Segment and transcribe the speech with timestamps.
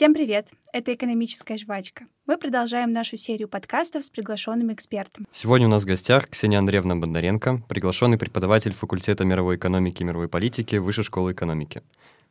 [0.00, 0.48] Всем привет!
[0.72, 2.06] Это «Экономическая жвачка».
[2.24, 5.26] Мы продолжаем нашу серию подкастов с приглашенным экспертом.
[5.30, 10.28] Сегодня у нас в гостях Ксения Андреевна Бондаренко, приглашенный преподаватель факультета мировой экономики и мировой
[10.28, 11.82] политики Высшей школы экономики.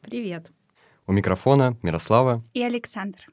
[0.01, 0.47] Привет!
[1.05, 3.27] У микрофона Мирослава и Александр.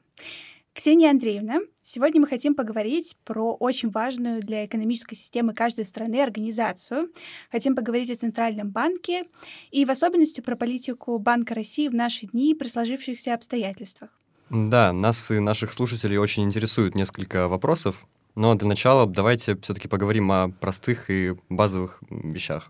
[0.75, 7.11] Ксения Андреевна, сегодня мы хотим поговорить про очень важную для экономической системы каждой страны организацию.
[7.49, 9.23] Хотим поговорить о Центральном банке
[9.71, 14.11] и в особенности про политику Банка России в наши дни при сложившихся обстоятельствах.
[14.49, 20.31] Да, нас и наших слушателей очень интересуют несколько вопросов, но для начала давайте все-таки поговорим
[20.31, 22.67] о простых и базовых вещах.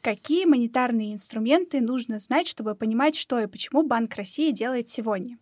[0.00, 5.38] Какие монетарные инструменты нужно знать, чтобы понимать, что и почему Банк России делает сегодня?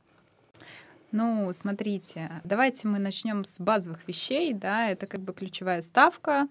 [1.12, 6.46] Ну, смотрите, давайте мы начнем с базовых вещей, да, это как бы ключевая ставка,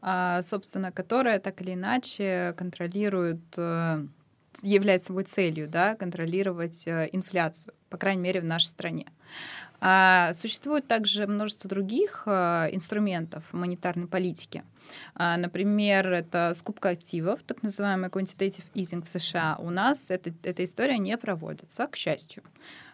[0.00, 4.06] а, собственно, которая так или иначе контролирует э,
[4.62, 9.06] является собой целью, да, контролировать э, инфляцию, по крайней мере, в нашей стране.
[9.80, 14.64] А существует также множество других э, инструментов монетарной политики.
[15.14, 19.56] А, например, это скупка активов, так называемый quantitative easing в США.
[19.60, 22.42] У нас это, эта история не проводится, к счастью.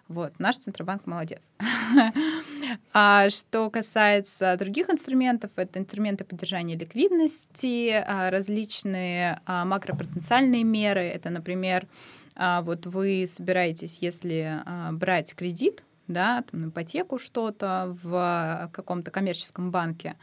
[0.08, 1.50] Вот, наш Центробанк молодец.
[2.92, 11.00] а что касается других инструментов, это инструменты поддержания ликвидности, а, различные а, макропотенциальные меры.
[11.00, 11.88] Это, например,
[12.36, 14.60] а, вот вы собираетесь, если
[14.92, 20.16] брать кредит, да, там, ипотеку что-то в каком-то коммерческом банке,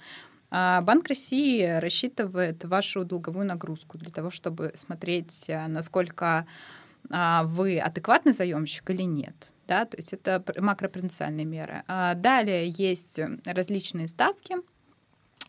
[0.51, 6.45] Банк России рассчитывает вашу долговую нагрузку для того, чтобы смотреть, насколько
[7.09, 9.33] вы адекватный заемщик или нет
[9.71, 11.83] да, то есть это макропруденциальные меры.
[11.87, 14.57] А далее есть различные ставки,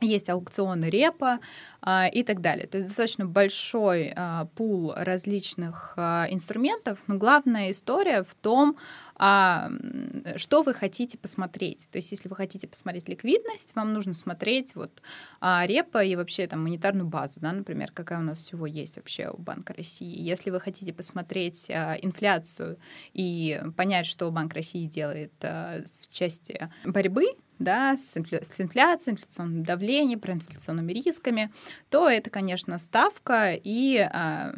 [0.00, 1.38] есть аукционы репа
[1.80, 2.66] а, и так далее.
[2.66, 8.76] То есть достаточно большой а, пул различных а, инструментов, но главная история в том,
[9.16, 9.70] а,
[10.36, 11.88] что вы хотите посмотреть.
[11.90, 15.02] То есть если вы хотите посмотреть ликвидность, вам нужно смотреть вот
[15.40, 19.30] а, репа и вообще там монетарную базу, да, например, какая у нас всего есть вообще
[19.30, 20.20] у Банка России.
[20.20, 22.78] Если вы хотите посмотреть а, инфляцию
[23.12, 27.26] и понять, что Банк России делает а, в части борьбы
[27.62, 31.50] да, с, инфля- с инфляцией, инфляционным давлением, проинфляционными рисками,
[31.90, 34.52] то это, конечно, ставка и э,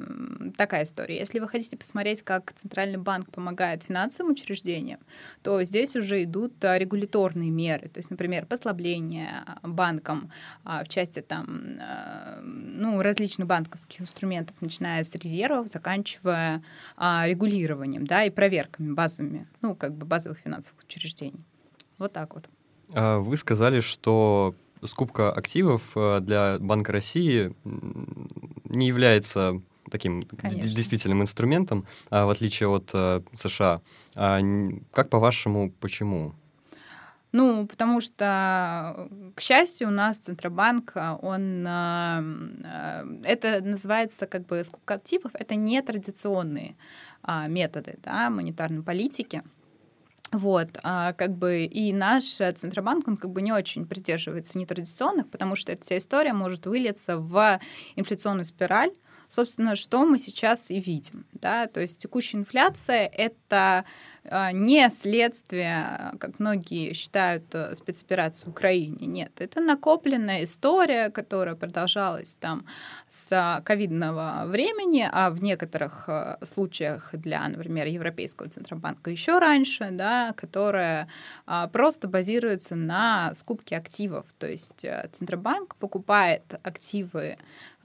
[0.57, 1.19] такая история.
[1.19, 5.01] Если вы хотите посмотреть, как Центральный банк помогает финансовым учреждениям,
[5.43, 10.31] то здесь уже идут а, регуляторные меры, то есть, например, послабление банкам
[10.65, 11.79] а, в части там,
[12.43, 16.63] ну, различных банковских инструментов, начиная с резервов, заканчивая
[16.99, 21.45] регулированием, да, и проверками базовыми, ну, как бы базовых финансовых учреждений.
[21.99, 22.49] Вот так вот.
[22.95, 29.61] А вы сказали, что скупка активов э, для Банка России не является
[29.91, 30.63] таким Конечно.
[30.63, 33.81] действительным инструментом, а в отличие от э, США.
[34.15, 34.41] А
[34.93, 36.35] как по-вашему, почему?
[37.33, 45.33] Ну, потому что, к счастью, у нас Центробанк, он, это называется как бы скупка активов,
[45.35, 46.77] это не традиционные
[47.25, 49.43] а, методы да, монетарной политики.
[50.33, 55.55] Вот, а как бы и наш Центробанк, он как бы не очень придерживается нетрадиционных, потому
[55.55, 57.61] что эта вся история может вылиться в
[57.95, 58.91] инфляционную спираль,
[59.29, 61.27] собственно, что мы сейчас и видим.
[61.33, 61.67] Да?
[61.67, 63.37] То есть текущая инфляция— это
[64.27, 69.07] а, не следствие, как многие считают, э, спецоперации в Украине.
[69.07, 72.65] Нет, это накопленная история, которая продолжалась там
[73.09, 80.33] с ковидного времени, а в некоторых э, случаях для, например, Европейского Центробанка еще раньше, да,
[80.33, 81.07] которая
[81.47, 84.25] а, просто базируется на скупке активов.
[84.39, 87.37] То есть э, Центробанк покупает активы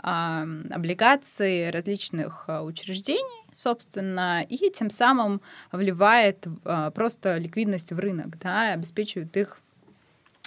[0.02, 9.36] облигации различных учреждений, собственно, и тем самым вливает а, просто ликвидность в рынок, да, обеспечивает
[9.38, 9.60] их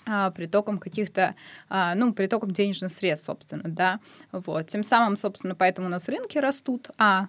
[0.07, 1.35] а, притоком каких-то,
[1.69, 4.01] а, ну, притоком денежных средств, собственно, да,
[4.33, 4.67] вот.
[4.67, 7.29] Тем самым, собственно, поэтому у нас рынки растут, а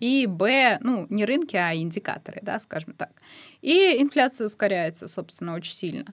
[0.00, 3.10] и Б, ну, не рынки, а индикаторы, да, скажем так.
[3.62, 6.06] И инфляция ускоряется, собственно, очень сильно.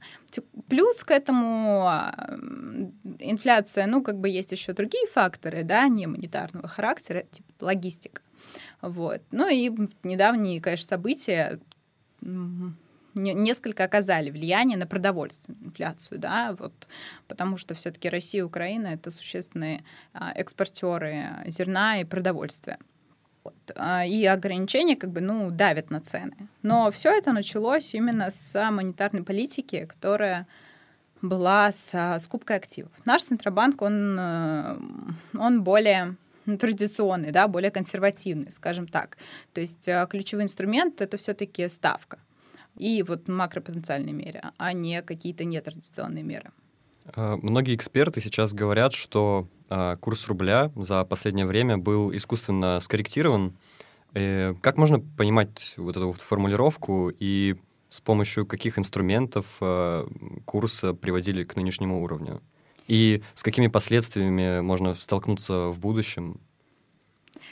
[0.67, 1.89] Плюс к этому
[3.19, 8.21] инфляция, ну, как бы есть еще другие факторы, да, не монетарного характера, типа логистика.
[8.81, 9.21] Вот.
[9.31, 9.71] Ну и
[10.03, 11.59] недавние, конечно, события
[13.13, 16.87] несколько оказали влияние на продовольственную инфляцию, да, вот,
[17.27, 19.83] потому что все-таки Россия и Украина это существенные
[20.13, 22.77] а, экспортеры зерна и продовольствия.
[23.43, 23.55] Вот.
[23.75, 26.47] А, и ограничения как бы, ну, давят на цены.
[26.61, 30.47] Но все это началось именно с монетарной политики, которая
[31.21, 32.91] была с скупкой активов.
[33.05, 34.77] Наш Центробанк, он, э,
[35.37, 36.15] он более
[36.59, 39.17] традиционный, да, более консервативный, скажем так.
[39.53, 42.19] То есть э, ключевой инструмент это все-таки ставка.
[42.77, 46.51] и вот макропотенциальные меры, а не какие-то нетрадиционные меры.
[47.15, 53.57] А, многие эксперты сейчас говорят, что а, курс рубля за последнее время был искусственно скорректирован.
[54.13, 57.55] Э, как можно понимать вот эту вот формулировку и
[57.89, 60.07] с помощью каких инструментов а,
[60.45, 62.41] курс приводили к нынешнему уровню?
[62.87, 66.39] И с какими последствиями можно столкнуться в будущем?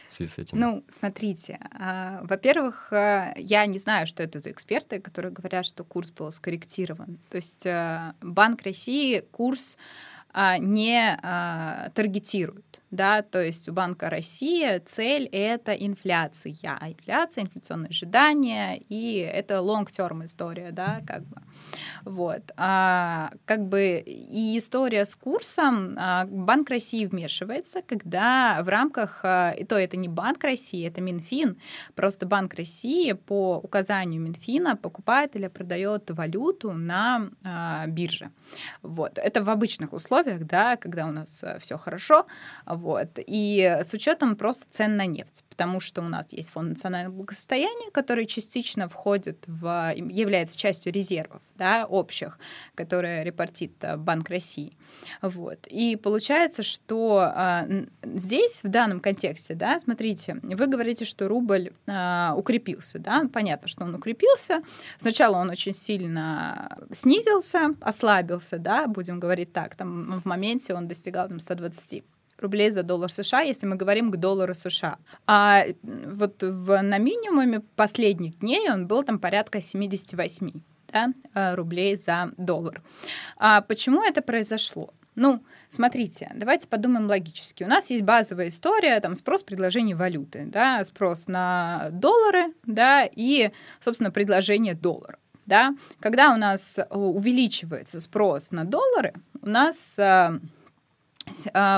[0.10, 0.60] в связи с этим?
[0.60, 5.84] Ну, смотрите, э, во-первых, э, я не знаю, что это за эксперты, которые говорят, что
[5.84, 7.20] курс был скорректирован.
[7.30, 9.78] То есть э, Банк России курс
[10.60, 11.18] не
[11.96, 19.56] таргетирует да, то есть у Банка России цель— это инфляция, инфляция, инфляционные ожидания, и это
[19.56, 21.42] long-term история, да, как бы.
[22.06, 22.52] Вот.
[22.58, 29.52] А, как бы и история с курсом, а, Банк России вмешивается, когда в рамках, а,
[29.52, 31.58] и то это не Банк России, это Минфин,
[31.96, 38.32] просто Банк России по указанию Минфина покупает или продает валюту на а, бирже.
[38.82, 39.18] Вот.
[39.18, 42.26] Это в обычных условиях, да, когда у нас а, все хорошо,
[42.66, 43.20] вот.
[43.26, 47.92] И с учетом просто цен на нефть, потому что у нас есть фонд национального благосостояния,
[47.92, 52.40] который частично входит в, является частью резервов, да, общих,
[52.74, 54.78] которые репортит э, Банк России.
[55.22, 55.68] Вот.
[55.68, 57.68] И получается, что а,
[58.04, 63.84] здесь, в данном контексте, да, смотрите, вы говорите, что рубль а, укрепился, да, понятно, что
[63.84, 64.62] он укрепился.
[64.98, 71.28] Сначала он очень сильно снизился, ослабился, да, будем говорить так, там в моменте он достигал
[71.28, 72.04] там 120
[72.42, 74.98] рублей за доллар США, если мы говорим к доллару США.
[75.28, 81.96] А вот в, на минимуме последних дней он был там порядка 78 да, э, рублей
[81.96, 82.82] за доллар.
[83.38, 84.94] А почему это произошло?
[85.16, 87.64] Ну, смотрите, давайте подумаем логически.
[87.64, 93.52] У нас есть базовая история, там, спрос, предложение валюты, да, спрос на доллары, да, и,
[93.82, 95.20] собственно, предложение долларов.
[95.46, 95.76] Да?
[96.00, 100.40] Когда у нас увеличивается спрос на доллары, у нас э,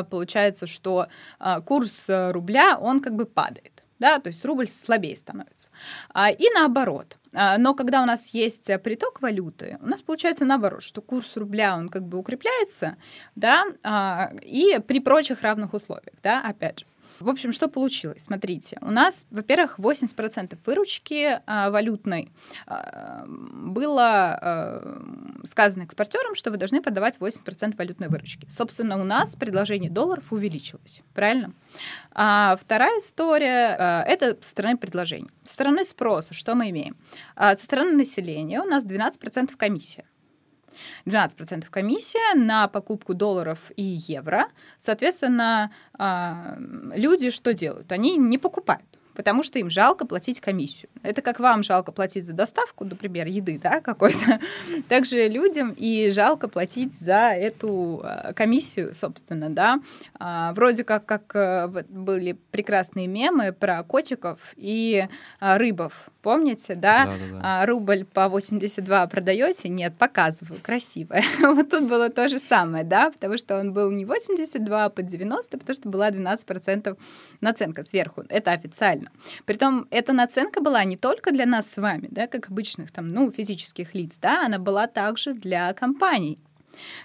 [0.10, 1.08] получается, что
[1.66, 3.71] курс э, рубля, он как бы падает.
[4.02, 5.70] Да, то есть рубль слабее становится.
[6.12, 7.18] А, и наоборот.
[7.32, 11.88] Но когда у нас есть приток валюты, у нас получается наоборот, что курс рубля, он
[11.88, 12.98] как бы укрепляется,
[13.36, 13.64] да,
[14.42, 16.86] и при прочих равных условиях, да, опять же.
[17.22, 18.24] В общем, что получилось?
[18.24, 22.32] Смотрите, у нас, во-первых, 80% выручки а, валютной
[22.66, 25.02] а, было а,
[25.46, 28.48] сказано экспортерам, что вы должны продавать 80% валютной выручки.
[28.50, 31.54] Собственно, у нас предложение долларов увеличилось, правильно?
[32.14, 35.30] А вторая история а, это стороны предложений.
[35.44, 36.96] Со стороны спроса, что мы имеем?
[37.36, 40.06] А, со стороны населения у нас 12% комиссия.
[41.06, 44.48] 12% комиссия на покупку долларов и евро.
[44.80, 46.58] Соответственно, а,
[46.96, 47.92] люди что делают?
[47.92, 50.90] Они не покупают потому что им жалко платить комиссию.
[51.04, 54.40] Это как вам жалко платить за доставку, например, еды, да, какой-то.
[54.90, 59.80] Также людям и жалко платить за эту а, комиссию, собственно, да.
[60.20, 65.08] А, вроде как, как э, были прекрасные мемы про котиков и
[65.40, 67.06] а, рыбов, помните, да?
[67.06, 67.66] да, да, да.
[67.68, 69.70] Рубль по 82 продаете?
[69.70, 71.18] Нет, показываю, красиво.
[71.42, 75.06] вот тут было то же самое, да, потому что он был не 82, а под
[75.06, 76.98] 90, потому что была 12%
[77.40, 78.24] наценка сверху.
[78.30, 79.11] Это официально.
[79.46, 83.32] Притом эта наценка была не только для нас с вами, да, как обычных там, ну,
[83.32, 86.40] физических лиц, да, она была также для компаний.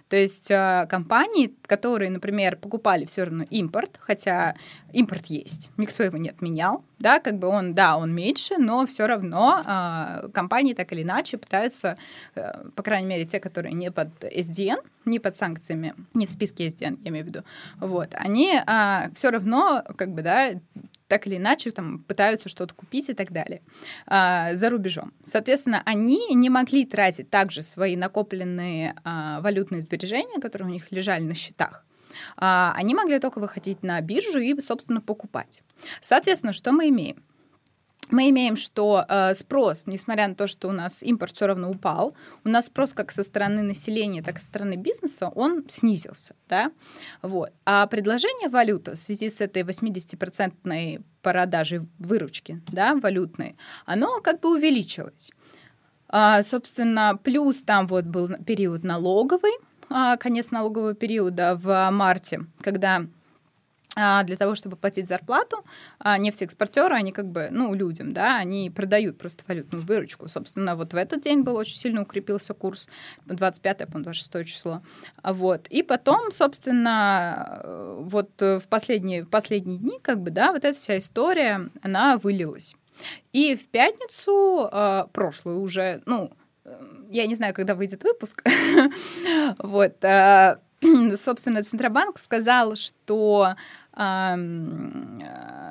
[0.08, 4.54] То есть э, компании, которые, например, покупали все равно импорт, хотя
[4.92, 9.06] импорт есть, никто его не отменял, да, как бы он, да, он меньше, но все
[9.06, 11.96] равно э, компании так или иначе пытаются,
[12.34, 16.68] э, по крайней мере, те, которые не под SDN, не под санкциями, не в списке
[16.68, 17.42] SDN, я имею в виду,
[17.78, 18.60] вот, они
[19.14, 20.52] все равно, как бы, да,
[21.08, 23.62] так или иначе там пытаются что-то купить и так далее
[24.06, 25.12] а, за рубежом.
[25.24, 31.22] Соответственно, они не могли тратить также свои накопленные а, валютные сбережения, которые у них лежали
[31.22, 31.84] на счетах.
[32.36, 35.62] А, они могли только выходить на биржу и, собственно, покупать.
[36.00, 37.22] Соответственно, что мы имеем?
[38.10, 42.14] Мы имеем, что э, спрос, несмотря на то, что у нас импорт все равно упал,
[42.44, 46.34] у нас спрос как со стороны населения, так и со стороны бизнеса, он снизился.
[46.48, 46.70] Да?
[47.22, 47.52] Вот.
[47.64, 54.50] А предложение валюты в связи с этой 80-процентной продажей выручки да, валютной, оно как бы
[54.54, 55.30] увеличилось.
[56.08, 59.52] А, собственно, плюс там вот был период налоговый,
[59.88, 63.06] а, конец налогового периода в марте, когда
[63.96, 65.64] для того, чтобы платить зарплату,
[65.98, 70.28] а, нефтеэкспортеры, они как бы, ну, людям, да, они продают просто валютную выручку.
[70.28, 72.88] Собственно, вот в этот день был очень сильно укрепился курс,
[73.24, 74.82] 25 по 26 число.
[75.22, 75.66] Вот.
[75.68, 77.62] И потом, собственно,
[77.98, 82.74] вот в последние, в последние дни, как бы, да, вот эта вся история, она вылилась.
[83.32, 86.30] И в пятницу, э, прошлую уже, ну,
[87.10, 88.42] я не знаю, когда выйдет выпуск,
[89.58, 90.58] вот, э,
[91.16, 93.54] собственно, Центробанк сказал, что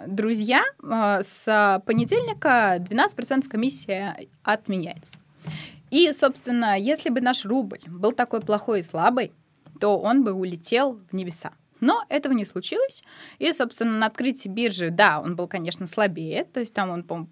[0.08, 5.20] друзья, с понедельника 12% комиссия отменяется.
[5.91, 9.32] И, собственно, если бы наш рубль был такой плохой и слабый,
[9.79, 11.51] то он бы улетел в небеса.
[11.82, 13.03] Но этого не случилось.
[13.39, 16.46] И, собственно, на открытии биржи, да, он был, конечно, слабее.
[16.46, 17.27] То есть там он, по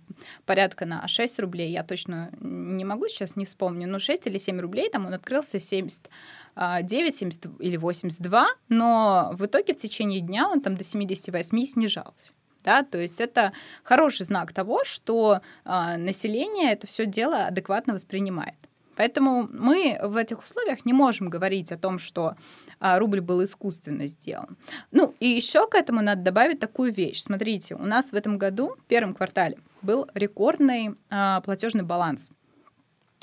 [0.45, 1.71] порядка на 6 рублей.
[1.71, 3.88] Я точно не могу сейчас, не вспомню.
[3.88, 8.47] Но 6 или 7 рублей там он открылся 79, 70 или 82.
[8.69, 12.31] Но в итоге в течение дня он там до 78 снижался.
[12.63, 13.51] Да, то есть это
[13.83, 18.55] хороший знак того, что э, население это все дело адекватно воспринимает.
[18.95, 22.35] Поэтому мы в этих условиях не можем говорить о том, что
[22.79, 24.57] а, рубль был искусственно сделан.
[24.91, 27.21] Ну, и еще к этому надо добавить такую вещь.
[27.21, 32.31] Смотрите, у нас в этом году, в первом квартале, был рекордный а, платежный баланс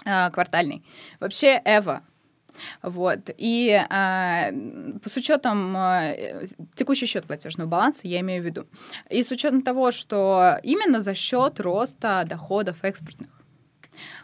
[0.04, 0.82] а, квартальный.
[1.20, 2.02] Вообще, Эва,
[2.82, 3.30] вот.
[3.36, 4.50] И а,
[5.04, 6.14] с учетом а,
[6.74, 8.66] текущий счет платежного баланса, я имею в виду,
[9.08, 13.39] и с учетом того, что именно за счет роста доходов экспортных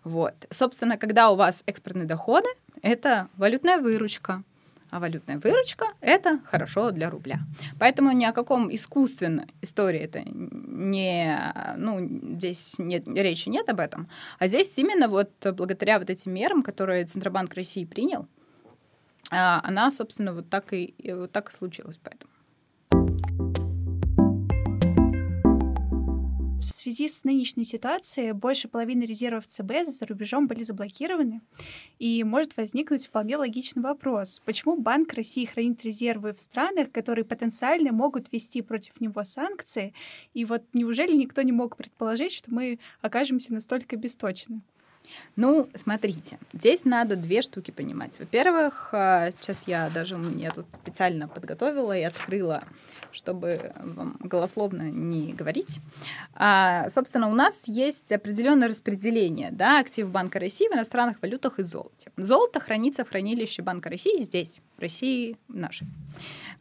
[0.04, 0.35] вот.
[0.50, 2.49] Собственно, когда у вас экспортные доходы,
[2.83, 4.42] это валютная выручка.
[4.90, 7.40] А валютная выручка— это хорошо для рубля.
[7.80, 11.38] Поэтому ни о каком искусственной истории это не...
[11.76, 11.99] Ну,
[12.37, 14.09] здесь нет, речи нет об этом.
[14.38, 18.28] А здесь именно вот благодаря вот этим мерам, которые Центробанк России принял,
[19.30, 22.30] а, она, собственно, вот так и, вот так и случилась поэтому.
[26.67, 31.41] В связи с нынешней ситуацией больше половины резервов ЦБ за рубежом были заблокированы,
[32.01, 37.93] и может возникнуть вполне логичный вопрос, почему Банк России хранит резервы в странах, которые потенциально
[37.93, 39.95] могут ввести против него санкции,
[40.35, 44.61] и вот неужели никто не мог предположить, что мы окажемся настолько бесточны?
[45.37, 48.19] Ну, смотрите, здесь надо две штуки понимать.
[48.19, 52.65] Во-первых, а, сейчас я даже я тут специально подготовила и открыла,
[53.13, 55.79] чтобы вам голословно не говорить.
[56.35, 61.63] А, собственно, у нас есть определенное распределение да, активов Банка России в иностранных валютах и
[61.63, 62.11] золоте.
[62.17, 65.87] Золото хранится в хранилище Банка России здесь, в России нашей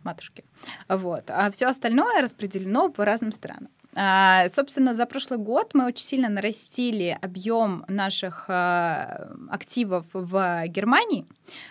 [0.04, 0.44] матушки.
[0.88, 1.30] Вот.
[1.30, 3.70] А все остальное распределено по разным странам.
[3.98, 11.25] А, собственно, за прошлый год мы очень сильно нарастили объем наших а, активов в Германии,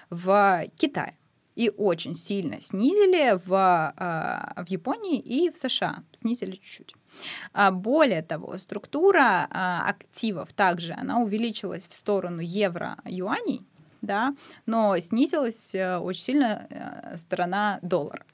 [0.08, 1.14] в Китае
[1.54, 6.02] и очень сильно снизили в, а, в Японии и в США.
[6.12, 6.94] Снизили чуть-чуть.
[7.72, 9.46] Более того, структура
[9.86, 13.60] активов также она увеличилась в сторону евро-юаней,
[14.00, 14.34] да,
[14.66, 18.26] но снизилась э, очень сильно э, сторона доллара.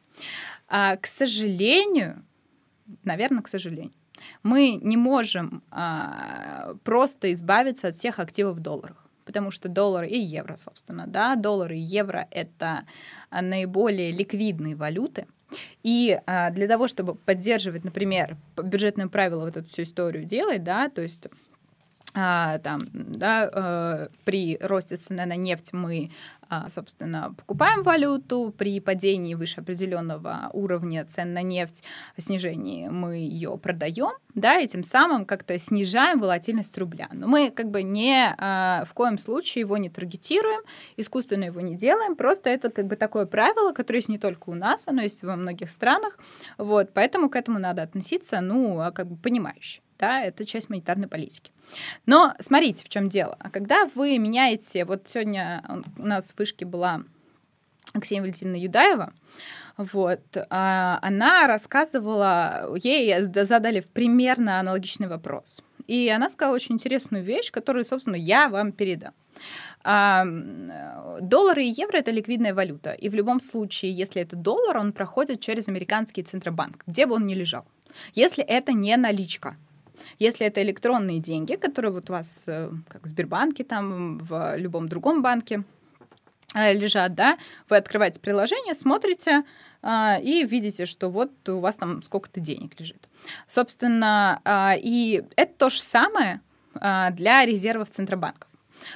[0.66, 2.24] К сожалению,
[3.04, 3.92] наверное, к сожалению.
[4.42, 10.18] Мы не можем а, просто избавиться от всех активов в долларах потому что доллар и
[10.18, 12.82] евро, собственно, да, доллар и евро— это
[13.30, 15.28] наиболее ликвидные валюты,
[15.84, 20.88] и а, для того, чтобы поддерживать, например, бюджетное правило вот эту всю историю делать, да,
[20.88, 21.28] то есть
[22.12, 26.10] а, там, да, э, при росте цены на нефть мы
[26.68, 31.84] собственно, покупаем валюту, при падении выше определенного уровня цен на нефть,
[32.18, 37.08] снижении мы ее продаем, да, и тем самым как-то снижаем волатильность рубля.
[37.12, 40.60] Но мы как бы не а, в коем случае его не таргетируем,
[40.96, 44.54] искусственно его не делаем, просто это как бы такое правило, которое есть не только у
[44.54, 46.18] нас, оно есть во многих странах,
[46.58, 51.08] вот, поэтому к этому надо относиться, ну, а как бы понимающе да, это часть монетарной
[51.08, 51.52] политики.
[52.06, 53.36] Но смотрите, в чем дело.
[53.52, 55.62] Когда вы меняете, вот сегодня
[55.98, 57.02] у нас в вышке была
[58.00, 59.12] Ксения Валентиновна Юдаева,
[59.76, 63.14] вот, а, она рассказывала, ей
[63.44, 65.62] задали примерно аналогичный вопрос.
[65.86, 69.12] И она сказала очень интересную вещь, которую, собственно, я вам передам.
[69.82, 70.24] А,
[71.20, 72.92] доллары и евро это ликвидная валюта.
[72.92, 77.26] И в любом случае, если это доллар, он проходит через американский центробанк, где бы он
[77.26, 77.64] ни лежал.
[78.14, 79.56] Если это не наличка,
[80.18, 84.88] если это электронные деньги, которые вот у вас, э, как в Сбербанке, там, в любом
[84.88, 85.64] другом банке,
[86.54, 87.38] э, лежат, да,
[87.68, 89.44] вы открываете приложение, смотрите
[89.82, 93.08] а, и видите, что вот у вас там сколько-то денег лежит.
[93.46, 94.42] Собственно,
[94.76, 96.40] и это то же самое
[96.74, 98.48] а, для резервов Центробанков.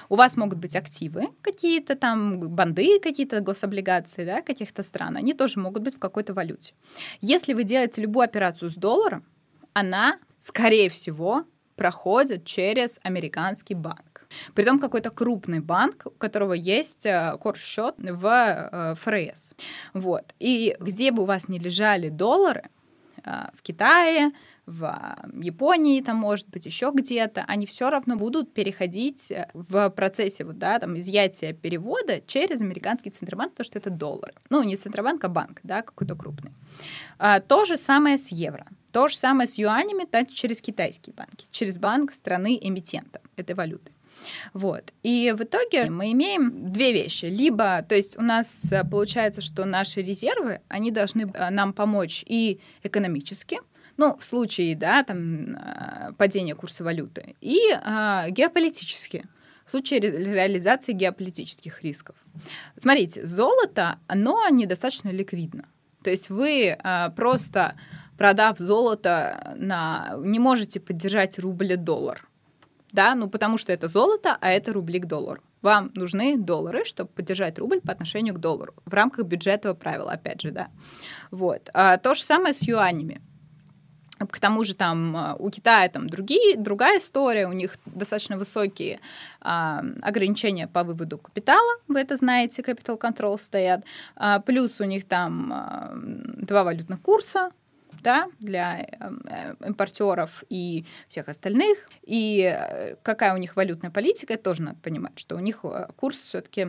[0.09, 5.61] У вас могут быть активы какие-то там, банды какие-то, гособлигации, да, каких-то стран, они тоже
[5.61, 6.75] могут быть в какой-то валюте.
[7.21, 9.25] Если вы делаете любую операцию с долларом,
[9.73, 14.27] она скорее всего, проходит через американский банк.
[14.55, 19.53] Притом какой-то крупный банк, у которого есть э, корсчет в э, ФРС.
[19.95, 20.35] Вот.
[20.39, 22.65] И где бы у вас ни лежали доллары,
[23.25, 24.33] э, в Китае,
[24.67, 30.59] в Японии, там, может быть, еще где-то, они все равно будут переходить в процессе вот,
[30.59, 34.35] да, там, изъятия перевода через американский центробанк, потому что это доллары.
[34.51, 36.53] Ну, не центробанк, а банк, да, какой-то крупный.
[37.19, 38.67] А, то же самое с евро.
[38.95, 43.91] То же самое с юанями, так через китайские банки, через банк страны-эмитента этой валюты.
[44.53, 44.93] Вот.
[45.03, 47.25] И в итоге мы имеем две вещи.
[47.25, 52.23] Либо, то есть у нас э, получается, что наши резервы, они должны э, нам помочь
[52.29, 53.59] и экономически,
[53.97, 59.25] ну, в случае, да, там, э, падения курса валюты, и а, геополитически,
[59.67, 62.15] в случае ре- реализации геополитических рисков.
[62.79, 65.65] Смотрите, золото, оно недостаточно ликвидно.
[66.05, 67.75] То есть вы а, просто
[68.19, 72.29] продав золото на не можете поддержать рубль и доллар
[72.95, 75.43] да, ну потому что это золото, а это рубли к доллару.
[75.63, 80.43] Вам нужны доллары, чтобы поддержать рубль по отношению к доллару в рамках бюджетного правила, опять
[80.43, 80.69] же, да.
[81.33, 81.71] Вот.
[81.75, 83.21] А то же самое с юанями.
[84.31, 89.01] К тому же там а, у Китая там другие, другая история, у них достаточно высокие
[89.41, 95.05] а, ограничения по выводу капитала, вы это знаете, capital control стоят, а, плюс у них
[95.09, 97.51] там а, два валютных курса,
[98.05, 101.89] да, для эм, э, импортеров и всех остальных.
[102.03, 106.21] И э, какая у них валютная политика, тоже надо понимать, что у них э, курс
[106.21, 106.69] все-таки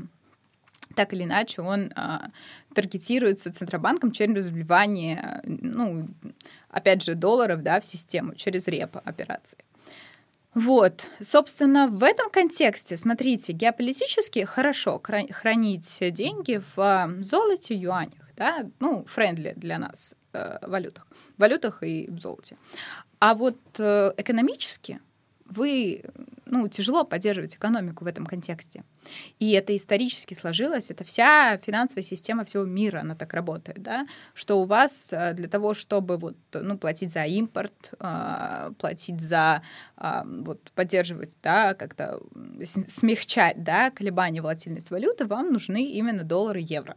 [0.95, 2.29] так или иначе он а,
[2.73, 6.07] таргетируется Центробанком через вливание, ну,
[6.69, 9.57] опять же, долларов да, в систему, через репо операции.
[10.53, 15.01] Вот, собственно, в этом контексте, смотрите, геополитически хорошо
[15.31, 22.19] хранить деньги в золоте, юанях, да, ну, френдли для нас э, валютах, валютах и в
[22.19, 22.57] золоте.
[23.19, 24.99] А вот э, экономически
[25.45, 26.03] вы,
[26.45, 28.83] ну, тяжело поддерживать экономику в этом контексте.
[29.39, 34.59] И это исторически сложилось, это вся финансовая система всего мира, она так работает, да, что
[34.59, 39.61] у вас э, для того, чтобы вот, ну, платить за импорт, э, платить за,
[39.97, 42.19] э, вот, поддерживать, да, как-то
[42.63, 46.95] смягчать, да, колебания волатильность валюты, вам нужны именно доллары и евро.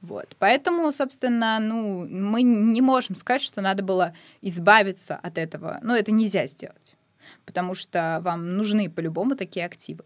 [0.00, 0.36] Вот.
[0.38, 5.80] Поэтому, собственно, ну, мы не можем сказать, что надо было избавиться от этого.
[5.82, 6.94] Но это нельзя сделать,
[7.44, 10.04] потому что вам нужны по-любому такие активы.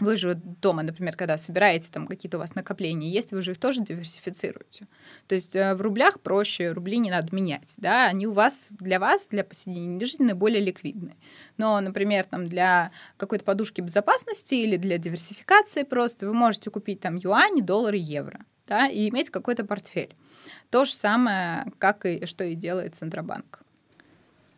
[0.00, 3.58] Вы же дома, например, когда собираете там какие-то у вас накопления есть, вы же их
[3.58, 4.88] тоже диверсифицируете.
[5.28, 8.98] То есть э, в рублях проще, рубли не надо менять, да, они у вас, для
[8.98, 11.14] вас, для повседневной жизни более ликвидны.
[11.58, 17.14] Но, например, там для какой-то подушки безопасности или для диверсификации просто вы можете купить там
[17.14, 20.14] юани, доллары, евро да, и иметь какой-то портфель.
[20.70, 23.60] То же самое, как и что и делает Центробанк.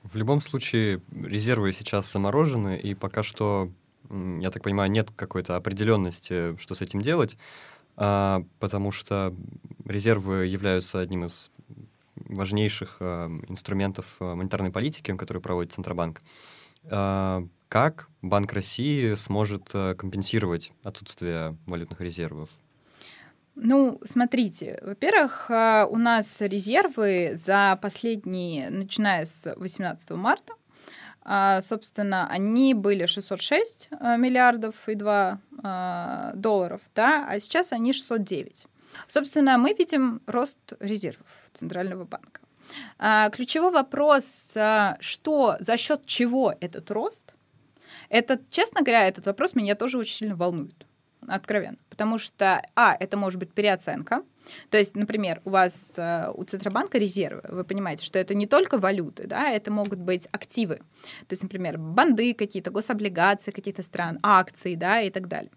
[0.02, 3.72] В любом случае, резервы сейчас заморожены, и пока что,
[4.08, 7.36] я так понимаю, нет какой-то определенности, что с этим делать,
[7.96, 9.34] а, потому что
[9.84, 11.50] резервы являются одним из
[12.14, 16.22] важнейших а, инструментов а, монетарной политики, который проводит Центробанк.
[17.68, 22.48] Как Банк России сможет компенсировать отсутствие валютных резервов?
[23.58, 30.52] Ну, смотрите, во-первых, а, у нас резервы за последние, начиная с 18 марта,
[31.22, 35.40] а, собственно, они были 606 а, миллиардов и 2
[36.34, 38.66] долларов, да, а сейчас они 609.
[39.08, 42.42] Собственно, мы видим рост резервов Центрального банка.
[43.34, 44.54] Ключевой вопрос,
[45.00, 47.34] что, за счет чего этот рост,
[48.10, 50.86] это, честно говоря, этот вопрос меня тоже очень сильно волнует
[51.28, 51.78] откровенно.
[51.90, 54.22] Потому что, а, это может быть переоценка.
[54.70, 58.78] То есть, например, у вас э, у Центробанка резервы, вы понимаете, что это не только
[58.78, 60.76] валюты, да, это могут быть активы.
[60.76, 65.50] То есть, например, банды какие-то, гособлигации каких-то стран, акции, да, и так далее.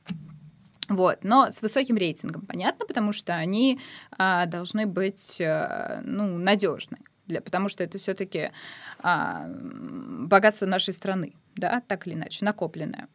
[0.87, 3.79] Вот, но с высоким рейтингом, понятно, потому что они
[4.17, 6.97] а, должны быть а, ну, надежны
[7.29, 8.51] для, потому что это все-таки
[9.01, 13.07] а, богатство нашей страны, да, так или иначе, накопленное.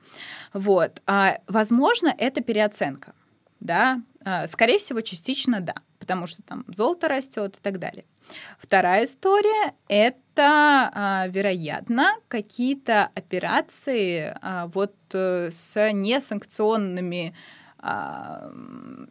[0.54, 1.02] Вот.
[1.06, 3.12] А, возможно, это переоценка,
[3.60, 8.04] да, а, скорее всего, частично да, потому что там золото растет и так далее.
[8.58, 17.34] Вторая история— это, а, вероятно, какие-то операции а, вот э, с несанкционными
[17.78, 18.50] а,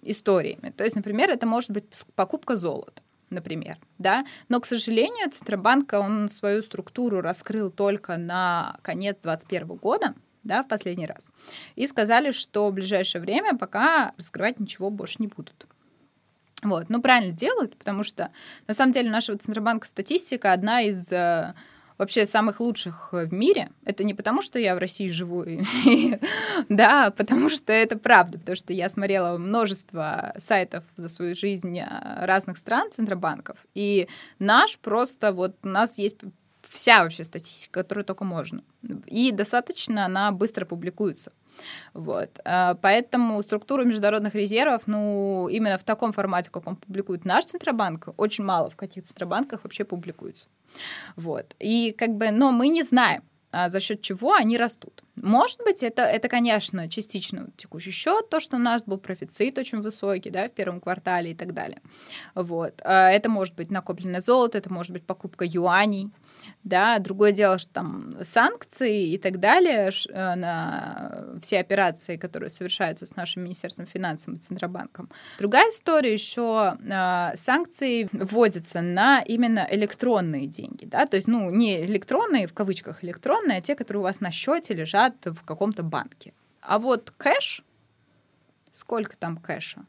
[0.01, 0.71] историями.
[0.71, 1.85] То есть, например, это может быть
[2.15, 3.02] покупка золота
[3.34, 10.13] например, да, но, к сожалению, Центробанк, он свою структуру раскрыл только на конец 2021 года,
[10.43, 11.32] да, в последний раз,
[11.76, 15.67] и сказали, что в ближайшее время пока раскрывать ничего больше не будут.
[16.63, 18.32] Вот, ну, правильно делают, потому что,
[18.67, 21.54] на самом деле, нашего Центробанка статистика одна из э,
[21.97, 23.69] вообще самых лучших в мире.
[23.86, 25.45] Это не потому, что я в России живу,
[26.69, 32.25] да, потому что это правда, потому что я смотрела множество сайтов за свою жизнь а,
[32.25, 34.08] разных стран, центробанков, и
[34.39, 36.17] наш просто, вот у нас есть
[36.73, 38.63] вся вообще статистика, которую только можно.
[39.08, 41.32] И достаточно она быстро публикуется.
[41.93, 42.39] Вот.
[42.45, 48.09] А, поэтому структура международных резервов, ну, именно в таком формате, как он публикует наш Центробанк,
[48.17, 50.47] очень мало в каких Центробанках вообще публикуется.
[51.15, 51.55] Вот.
[51.59, 55.03] И как бы, но мы не знаем, а за счет чего они растут.
[55.15, 59.81] Может быть, это, это, конечно, частично текущий счет, то, что у нас был профицит очень
[59.81, 61.79] высокий, да, в первом квартале и так далее.
[62.33, 62.81] Вот.
[62.83, 66.09] А это может быть накопленное золото, это может быть покупка юаней,
[66.63, 73.06] да, другое дело, что там санкции и так далее э, на все операции, которые совершаются
[73.06, 75.10] с нашим Министерством финансов и Центробанком.
[75.39, 81.84] Другая история еще э, санкции вводятся на именно электронные деньги, да, то есть, ну, не
[81.86, 86.34] электронные, в кавычках электронные, а те, которые у вас на счете лежат в каком-то банке.
[86.62, 87.63] А вот кэш,
[88.71, 89.86] сколько там кэша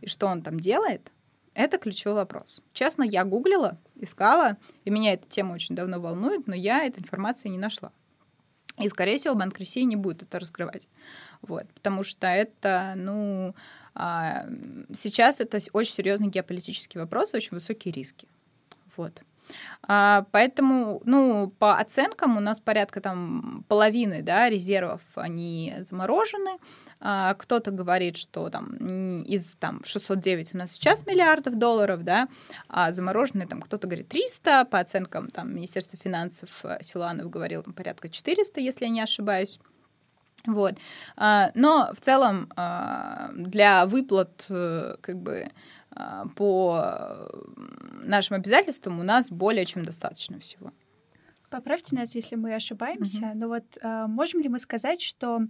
[0.00, 1.12] и что он там делает,
[1.54, 2.60] это ключевой вопрос.
[2.72, 7.48] Честно, я гуглила, искала, и меня эта тема очень давно волнует, но я этой информации
[7.48, 7.92] не нашла.
[8.78, 10.88] И, скорее всего, Банк России не будет это раскрывать.
[11.42, 13.54] Вот, потому что это, ну,
[13.94, 14.46] а,
[14.92, 18.26] сейчас это очень серьезный геополитический вопрос, очень высокие риски.
[18.96, 19.22] Вот.
[19.82, 26.58] А, поэтому, ну, по оценкам у нас порядка там половины, да, резервов, они заморожены.
[27.00, 32.28] А, кто-то говорит, что там из там 609 у нас сейчас миллиардов долларов, да,
[32.68, 37.74] а замороженные там кто-то говорит 300, по оценкам там Министерства финансов э, Силуанов говорил там,
[37.74, 39.58] порядка 400, если я не ошибаюсь.
[40.46, 40.74] Вот.
[41.16, 42.48] А, но в целом
[43.34, 45.48] для выплат э, как бы
[45.83, 45.83] а,
[46.36, 47.28] по
[48.02, 50.72] нашим обязательствам у нас более чем достаточно всего.
[51.50, 53.34] Поправьте нас, если мы ошибаемся, mm-hmm.
[53.34, 55.42] но вот а, можем ли мы сказать, что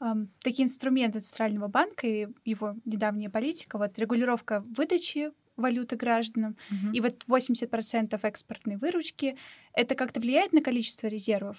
[0.00, 6.92] а, такие инструменты Центрального банка и его недавняя политика, вот регулировка выдачи валюты гражданам mm-hmm.
[6.94, 9.36] и вот 80% экспортной выручки,
[9.74, 11.58] это как-то влияет на количество резервов?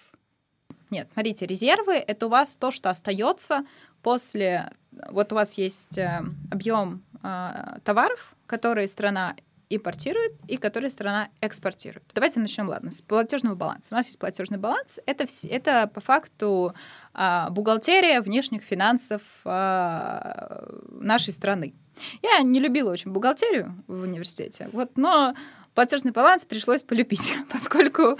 [0.89, 3.65] Нет, смотрите, резервы это у вас то, что остается
[4.01, 4.71] после.
[5.09, 9.35] Вот у вас есть э, объем э, товаров, которые страна
[9.69, 12.03] импортирует и которые страна экспортирует.
[12.13, 13.93] Давайте начнем, ладно, с платежного баланса.
[13.93, 14.99] У нас есть платежный баланс.
[15.05, 16.73] Это, это по факту
[17.13, 21.73] а, бухгалтерия внешних финансов а, нашей страны.
[22.21, 25.33] Я не любила очень бухгалтерию в университете, вот, но
[25.75, 28.17] платежный баланс пришлось полюбить, поскольку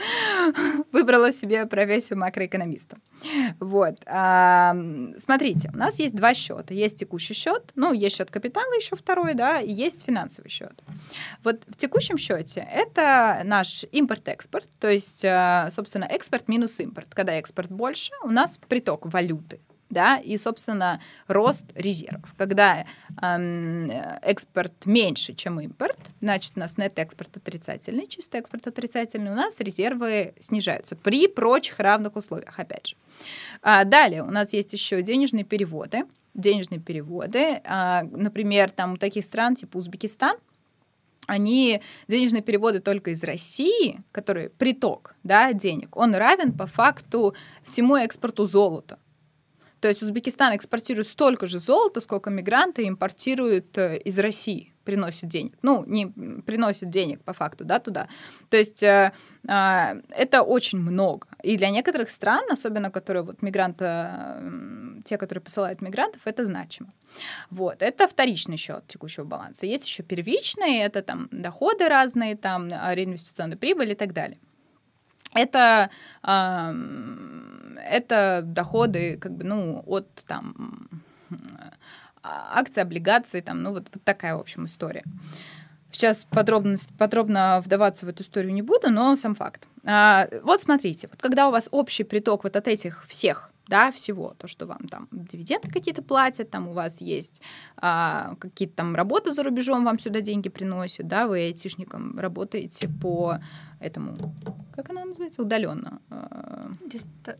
[0.91, 2.97] выбрала себе профессию макроэкономиста.
[3.59, 3.95] Вот.
[4.05, 4.75] А,
[5.17, 6.73] смотрите, у нас есть два счета.
[6.73, 10.83] Есть текущий счет, ну, есть счет капитала еще второй, да, и есть финансовый счет.
[11.43, 17.07] Вот в текущем счете это наш импорт-экспорт, то есть, а, собственно, экспорт минус импорт.
[17.15, 22.33] Когда экспорт больше, у нас приток валюты да, и, собственно, рост резервов.
[22.37, 22.85] Когда
[23.21, 29.59] э, экспорт меньше, чем импорт, значит, у нас нет-экспорт отрицательный, чистый экспорт отрицательный, у нас
[29.59, 32.95] резервы снижаются при прочих равных условиях, опять же.
[33.61, 36.03] А далее у нас есть еще денежные переводы.
[36.33, 40.35] Денежные переводы, а, например, там у таких стран, типа Узбекистан,
[41.27, 47.95] они денежные переводы только из России, который приток да, денег, он равен по факту всему
[47.95, 48.99] экспорту золота.
[49.85, 55.53] То есть Узбекистан экспортирует столько же золота, сколько мигранты импортируют э, из России приносит денег.
[55.61, 56.07] Ну, не
[56.41, 58.07] приносит денег по факту, да, туда.
[58.49, 59.11] То есть э,
[59.47, 61.27] э, это очень много.
[61.43, 66.91] И для некоторых стран, особенно которые вот мигранты, э, те, которые посылают мигрантов, это значимо.
[67.51, 69.67] Вот, это вторичный счет текущего баланса.
[69.67, 74.39] Есть еще первичный, это там доходы разные, там реинвестиционная прибыль и так далее.
[75.35, 75.89] Это
[77.87, 80.89] это доходы как бы, ну, от там
[82.23, 85.03] акций, облигаций, там, ну, вот, вот такая, в общем, история.
[85.91, 89.67] Сейчас подробно, подробно вдаваться в эту историю не буду, но сам факт.
[89.85, 94.35] А, вот смотрите, вот когда у вас общий приток вот от этих всех да, всего,
[94.37, 97.41] то, что вам там дивиденды какие-то платят, там у вас есть
[97.77, 103.39] а, какие-то там работы за рубежом, вам сюда деньги приносят, да, вы айтишником работаете по
[103.79, 104.17] этому,
[104.75, 105.99] как она называется, удаленно.
[106.09, 106.71] А,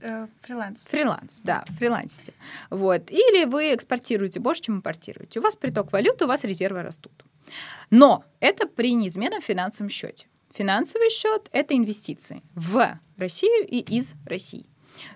[0.02, 0.88] э, фриланс.
[0.88, 2.34] Фриланс, да, фрилансите.
[2.70, 3.12] Вот.
[3.12, 5.40] Или вы экспортируете больше, чем импортируете.
[5.40, 7.24] У вас приток валюты, у вас резервы растут.
[7.90, 10.28] Но это при неизменном финансовом счете.
[10.54, 14.66] Финансовый счет– это инвестиции в Россию и из России.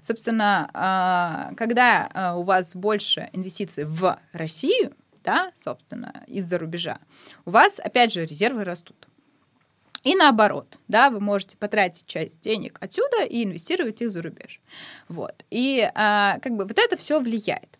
[0.01, 6.99] Собственно, а, когда а, у вас больше инвестиций в Россию, да, собственно, из-за рубежа,
[7.45, 9.07] у вас, опять же, резервы растут.
[10.03, 14.61] И наоборот, да, вы можете потратить часть денег отсюда и инвестировать их за рубеж.
[15.09, 15.43] Вот.
[15.49, 17.77] И а, как бы вот это все влияет.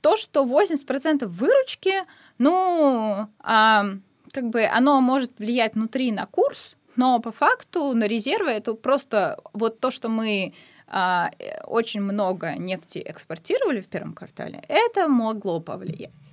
[0.00, 1.92] То, что 80% выручки,
[2.38, 3.86] ну, а,
[4.32, 9.38] как бы оно может влиять внутри на курс, но по факту на резервы это просто
[9.52, 10.54] вот то, что мы
[10.90, 11.30] а,
[11.66, 16.32] очень много нефти экспортировали в первом квартале, это могло повлиять.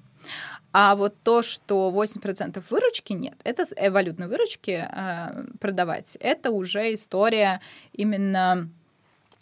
[0.74, 6.94] А вот то, что 8% выручки нет, это э, валютной выручки э, продавать, это уже
[6.94, 7.62] история
[7.94, 8.70] именно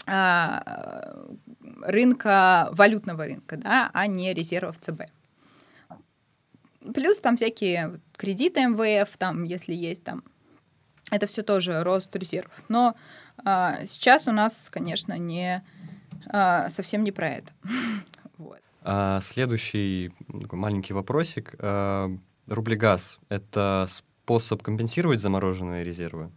[0.06, 0.60] э,
[1.82, 5.04] рынка, валютного рынка, да, а не резервов ЦБ.
[6.94, 10.24] Плюс там всякие кредиты МВФ, там, если есть там,
[11.12, 12.54] это все тоже рост резервов.
[12.68, 13.25] Но э,
[13.86, 15.64] сейчас у нас, конечно, не
[16.32, 17.52] э, совсем не про это.
[18.38, 18.60] вот.
[18.82, 21.56] а, следующий такой маленький вопросик.
[21.60, 22.10] А,
[22.48, 26.32] рублегаз— это способ компенсировать замороженные резервы?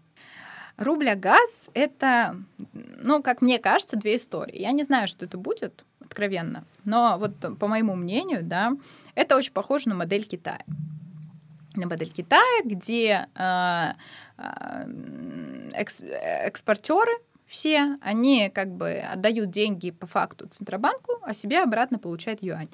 [0.76, 2.36] Рубля-газ— это,
[3.02, 4.60] ну, как мне кажется, две истории.
[4.60, 8.76] Я не знаю, что это будет, откровенно, но вот по моему мнению, да,
[9.14, 10.64] это очень похоже на модель Китая
[11.74, 13.92] на модель Китая, где э,
[14.38, 17.12] э, экс, экспортеры
[17.46, 22.68] все, они как бы отдают деньги по факту Центробанку, а себе обратно получают юань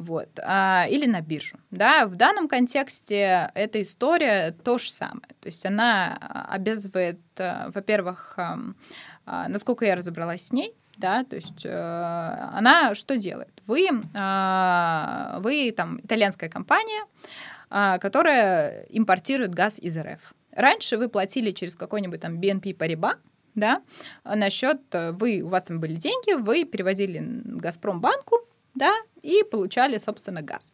[0.00, 1.58] вот, а, или на биржу.
[1.70, 2.06] Да?
[2.06, 5.28] В данном контексте эта история то же самое.
[5.40, 6.16] То есть она
[6.48, 13.16] обязывает, а, во-первых, а, насколько я разобралась с ней, да, то есть э, она что
[13.16, 13.62] делает?
[13.66, 20.34] Вы, э, вы там итальянская компания, э, которая импортирует газ из РФ.
[20.52, 23.16] Раньше вы платили через какой-нибудь там BNP Paribas,
[23.54, 23.82] да,
[24.24, 28.36] насчет, вы, у вас там были деньги, вы переводили Газпромбанку,
[28.74, 30.72] да, и получали, собственно, газ.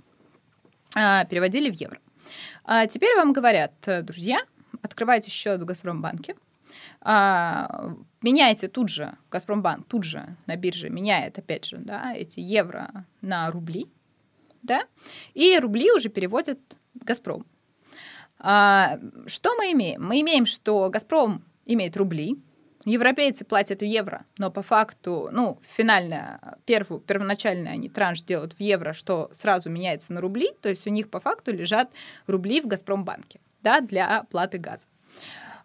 [0.94, 1.98] А, переводили в евро.
[2.64, 4.38] А теперь вам говорят, друзья,
[4.82, 6.36] открывайте счет в Газпромбанке,
[7.00, 13.06] а, меняете тут же, Газпромбанк тут же на бирже меняет, опять же, да, эти евро
[13.20, 13.86] на рубли,
[14.62, 14.84] да,
[15.34, 16.58] и рубли уже переводят
[17.02, 17.46] Газпром.
[18.38, 20.04] А, что мы имеем?
[20.04, 22.36] Мы имеем, что Газпром имеет рубли,
[22.86, 28.60] Европейцы платят в евро, но по факту, ну, финально, первую, первоначально они транш делают в
[28.60, 31.90] евро, что сразу меняется на рубли, то есть у них по факту лежат
[32.28, 34.86] рубли в Газпромбанке, да, для оплаты газа.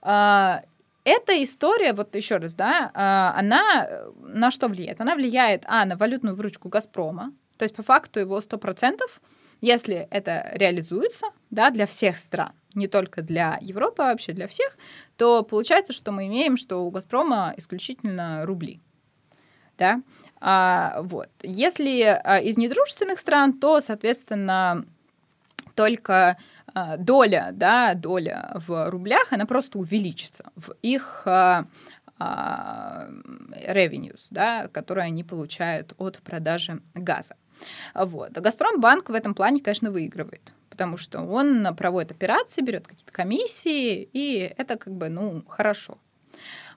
[0.01, 0.63] А,
[1.03, 4.99] эта история, вот еще раз, да, а, она на что влияет?
[4.99, 9.21] Она влияет, а, на валютную выручку Газпрома, то есть по факту его 100%,
[9.61, 14.77] если это реализуется, да, для всех стран, не только для Европы, а вообще для всех,
[15.17, 18.79] то получается, что мы имеем, что у «Газпрома» исключительно рубли.
[19.77, 20.01] Да?
[20.39, 21.29] А, вот.
[21.43, 24.83] Если а, из недружественных стран, то, соответственно,
[25.75, 26.37] только
[26.73, 31.65] а, доля, да, доля в рублях, она просто увеличится в их а,
[32.19, 33.07] а,
[33.67, 37.35] revenues, да, которые они получают от продажи газа.
[37.93, 38.37] Вот.
[38.37, 44.09] А Газпромбанк в этом плане, конечно, выигрывает потому что он проводит операции, берет какие-то комиссии,
[44.13, 45.99] и это как бы, ну, хорошо.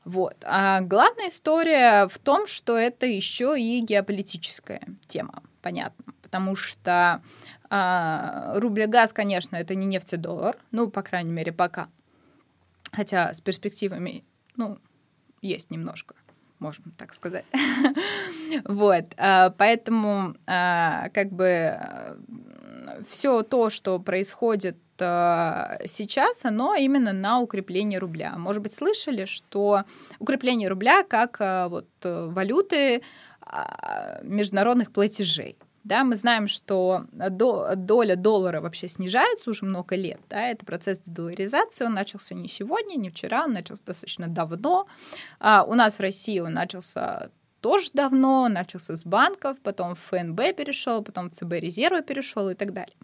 [0.05, 0.37] Вот.
[0.42, 7.23] А главная история в том, что это еще и геополитическая тема, понятно, потому что
[7.70, 11.88] а, рубль-газ, конечно, это не нефть и доллар, ну, по крайней мере, пока.
[12.92, 14.23] Хотя с перспективами,
[14.57, 14.77] ну,
[15.40, 16.14] есть немножко
[16.64, 17.44] можем так сказать.
[18.64, 21.79] вот, а, поэтому а, как бы
[23.07, 28.35] все то, что происходит а, сейчас, оно именно на укрепление рубля.
[28.38, 29.85] Может быть, слышали, что
[30.18, 31.38] укрепление рубля как
[31.70, 33.03] вот валюты
[34.22, 35.59] международных платежей.
[35.85, 40.18] Да, мы знаем, что доля доллара вообще снижается уже много лет.
[40.31, 44.87] Да, это процесс дедоларизации, он начался не сегодня, не вчера, он начался достаточно давно.
[45.40, 50.55] А у нас в России он начался тоже давно, начался с банков, потом в ФНБ
[50.55, 52.94] перешел, потом в ЦБ резервы перешел и так далее.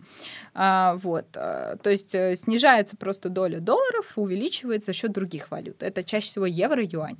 [0.53, 1.27] А, вот.
[1.35, 5.83] А, то есть э, снижается просто доля долларов, увеличивается за счет других валют.
[5.83, 7.17] Это чаще всего евро, юань.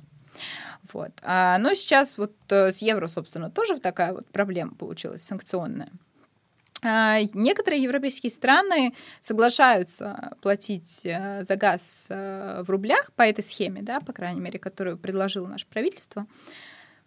[0.91, 1.11] Вот.
[1.21, 5.89] А, но сейчас вот э, с евро, собственно, тоже такая вот проблема получилась санкционная.
[6.83, 13.81] А, некоторые европейские страны соглашаются платить э, за газ э, в рублях по этой схеме,
[13.83, 16.25] да, по крайней мере, которую предложило наше правительство.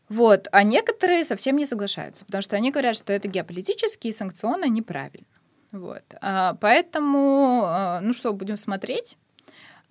[0.08, 0.48] Вот.
[0.52, 5.26] А некоторые совсем не соглашаются, потому что они говорят, что это геополитически и санкционно неправильно.
[5.72, 6.04] Вот.
[6.20, 9.16] А, поэтому, ну что, будем смотреть.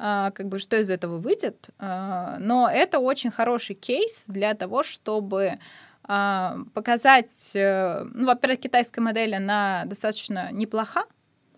[0.05, 1.69] А, как бы что из этого выйдет.
[1.79, 5.59] А, но это очень хороший кейс для того, чтобы
[6.03, 11.05] а, показать, э, ну, во-первых, китайская модель, она достаточно неплоха,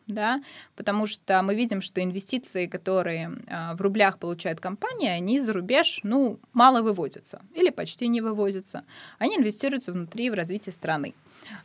[0.06, 0.44] да,
[0.76, 3.32] потому что мы видим, что инвестиции, которые
[3.74, 8.84] в рублях получает компания, они за рубеж, ну, мало выводятся или почти не выводятся.
[9.18, 11.16] Они инвестируются внутри в развитие страны.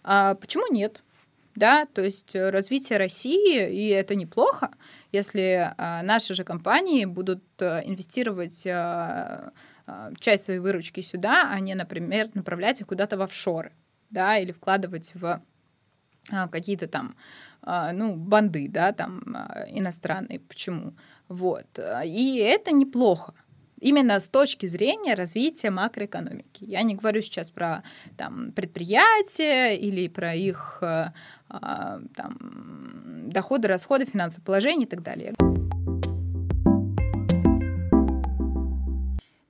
[0.03, 1.03] почему нет?
[1.61, 4.71] Да, то есть развитие России, и это неплохо,
[5.13, 9.53] если а, наши же компании будут а, инвестировать а,
[9.87, 13.73] а, часть своей выручки сюда, а не, например, направлять их куда-то в офшоры,
[14.09, 15.43] да, или вкладывать в
[16.51, 17.17] какие-то там,
[17.63, 19.21] ну, банды, да, там
[19.69, 20.39] иностранные.
[20.39, 20.95] Почему?
[21.29, 21.67] Вот.
[22.05, 23.35] И это неплохо.
[23.81, 26.65] Именно с точки зрения развития макроэкономики.
[26.65, 27.83] Я не говорю сейчас про
[28.19, 30.83] там, предприятия или про их
[31.49, 32.09] там,
[33.31, 35.33] доходы, расходы, финансовое положение и так далее.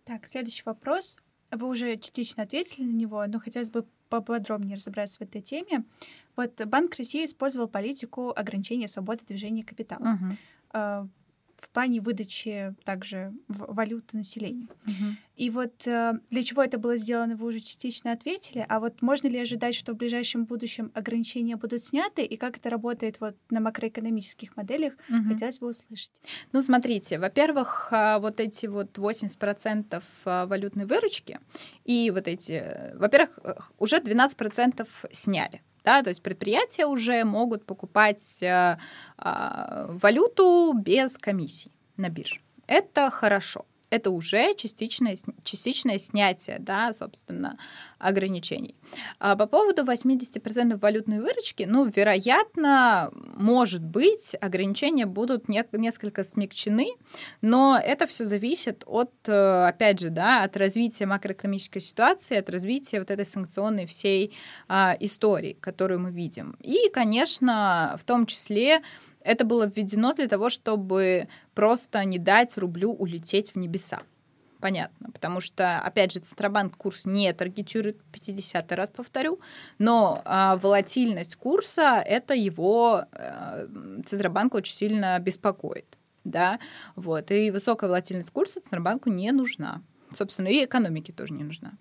[0.04, 1.18] Так, следующий вопрос.
[1.50, 5.84] Вы уже частично ответили на него, но хотелось бы поподробнее разобраться в этой теме.
[6.36, 10.36] Вот Банк России использовал политику ограничения свободы движения капитала.
[10.72, 11.08] Uh-huh
[11.60, 14.68] в плане выдачи также валюты населению.
[14.86, 15.16] Угу.
[15.36, 18.64] И вот э, для чего это было сделано, вы уже частично ответили.
[18.68, 22.68] А вот можно ли ожидать, что в ближайшем будущем ограничения будут сняты, и как это
[22.68, 25.32] работает вот на макроэкономических моделях, угу.
[25.32, 26.12] хотелось бы услышать.
[26.52, 31.38] Ну, смотрите, во-первых, а, вот эти вот 80% а, валютной выручки
[31.84, 33.38] и вот эти, во-первых,
[33.78, 38.76] уже 12% сняли да, то есть предприятия уже могут покупать э,
[39.18, 42.40] э, валюту без комиссий на бирже.
[42.66, 47.58] Это хорошо это уже частичное, частичное снятие, да, собственно,
[47.98, 48.76] ограничений.
[49.18, 56.88] А по поводу 80% валютной выручки, ну, вероятно, может быть, ограничения будут не, несколько смягчены,
[57.42, 63.00] но это все зависит от, э, опять же, да, от развития макроэкономической ситуации, от развития
[63.00, 64.32] вот этой санкционной всей
[64.68, 66.56] а, истории, которую мы видим.
[66.60, 68.82] И, конечно, в том числе
[69.22, 74.00] это было введено для того, чтобы просто не дать рублю улететь в небеса.
[74.60, 79.40] Понятно, потому что, опять же, Центробанк курс не таргетирует, 50 раз повторю,
[79.78, 83.66] но а, волатильность курса, это его а,
[84.04, 85.96] Центробанк очень сильно беспокоит.
[86.24, 86.58] Да?
[86.94, 87.30] Вот.
[87.30, 89.82] И высокая волатильность курса Центробанку не нужна.
[90.12, 91.72] Собственно, и экономике тоже не нужна.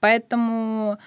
[0.00, 0.98] Поэтому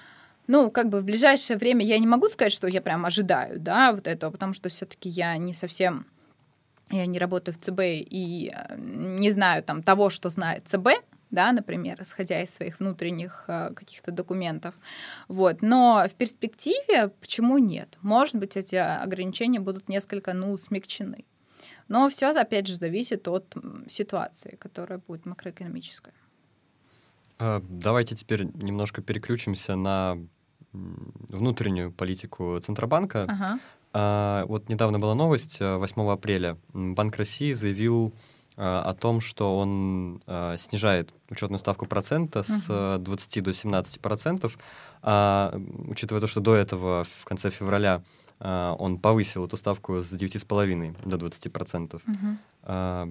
[0.50, 3.92] ну, как бы в ближайшее время я не могу сказать, что я прям ожидаю, да,
[3.92, 6.06] вот этого, потому что все-таки я не совсем
[6.90, 10.88] я не работаю в ЦБ и э, не знаю там того, что знает ЦБ,
[11.30, 14.74] да, например, исходя из своих внутренних э, каких-то документов.
[15.28, 15.62] Вот.
[15.62, 17.96] Но в перспективе почему нет?
[18.02, 21.24] Может быть, эти ограничения будут несколько, ну, смягчены.
[21.86, 23.54] Но все, опять же, зависит от
[23.88, 26.14] ситуации, которая будет макроэкономическая.
[27.38, 30.18] А, давайте теперь немножко переключимся на
[30.72, 33.24] внутреннюю политику Центробанка.
[33.24, 33.60] Ага.
[33.92, 38.12] А, вот недавно была новость, 8 э, апреля Банк России заявил
[38.56, 44.00] а, о том, что он а, снижает учетную ставку процента с uh 20 до 17
[44.00, 44.58] процентов,
[45.02, 48.02] а, учитывая то, что до этого в конце февраля
[48.38, 52.02] а, он повысил эту ставку с 9,5 до 20 процентов.
[52.06, 53.08] uh А,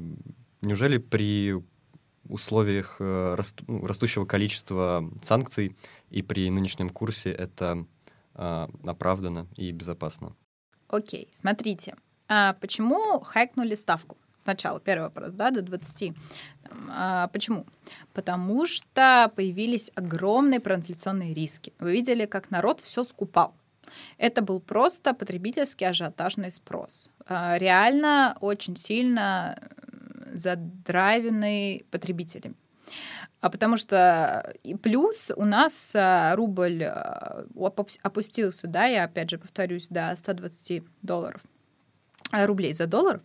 [0.61, 1.55] неужели при
[2.27, 5.75] условиях ну, растущего количества санкций
[6.09, 7.85] и при нынешнем курсе это
[8.35, 10.35] э, оправдано и безопасно.
[10.87, 11.95] Окей, смотрите,
[12.27, 14.17] а почему хайкнули ставку?
[14.43, 16.13] Сначала первый вопрос, да, до 20.
[16.91, 17.65] А почему?
[18.13, 21.73] Потому что появились огромные проинфляционные риски.
[21.79, 23.53] Вы видели, как народ все скупал.
[24.17, 27.09] Это был просто потребительский ажиотажный спрос.
[27.25, 29.57] А, реально очень сильно
[30.33, 32.55] задрайвенный потребителями.
[33.41, 37.45] А потому что и плюс у нас а, рубль а,
[38.03, 41.41] опустился, да, я опять же повторюсь, до 120 долларов
[42.31, 43.21] а, рублей за доллар.